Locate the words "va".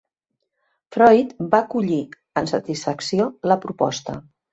1.51-1.59